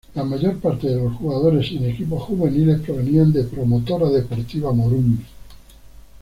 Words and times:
La 0.15 0.23
mayor 0.23 0.55
parte 0.57 0.87
de 0.87 0.95
los 0.95 1.13
jugadores 1.15 1.69
en 1.73 1.85
equipos 1.85 2.23
juveniles 2.23 2.79
provenían 2.81 3.31
de 3.31 3.43
Promotora 3.43 4.09
Deportiva 4.09 4.73
Morumbi. 4.73 5.23